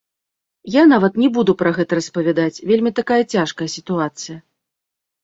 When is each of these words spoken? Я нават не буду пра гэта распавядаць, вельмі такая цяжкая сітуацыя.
Я 0.75 0.83
нават 0.93 1.19
не 1.23 1.27
буду 1.35 1.51
пра 1.59 1.73
гэта 1.77 1.99
распавядаць, 1.99 2.63
вельмі 2.71 2.91
такая 3.01 3.19
цяжкая 3.33 3.69
сітуацыя. 3.75 4.37